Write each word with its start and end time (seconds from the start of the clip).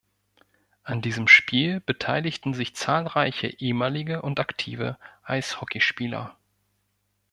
An 0.83 1.03
diesem 1.03 1.27
Spiel 1.27 1.79
beteiligten 1.79 2.55
sich 2.55 2.75
zahlreiche 2.75 3.45
ehemalige 3.45 4.23
und 4.23 4.39
aktive 4.39 4.97
Eishockeyspieler. 5.25 6.35